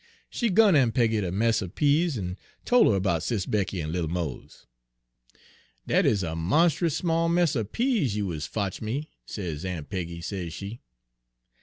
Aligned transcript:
She 0.31 0.49
gun 0.49 0.75
Aun' 0.75 0.91
Peggy 0.93 1.21
de 1.21 1.31
mess 1.31 1.61
er 1.61 1.67
peas, 1.67 2.17
en 2.17 2.35
tol' 2.65 2.87
her 2.89 2.93
all 2.95 2.99
'bout 2.99 3.21
Sis' 3.21 3.45
Becky 3.45 3.79
en 3.83 3.91
little 3.91 4.09
Mose." 4.09 4.65
'Dat 5.87 6.07
is 6.07 6.23
a 6.23 6.33
monst'us 6.35 6.95
small 6.95 7.29
mess 7.29 7.55
er 7.55 7.63
peas 7.63 8.15
you 8.15 8.31
is 8.31 8.47
fotch' 8.47 8.81
me,' 8.81 9.11
sez 9.27 9.63
Aun' 9.63 9.85
Peggy, 9.85 10.19
sez 10.19 10.53
she. 10.53 10.81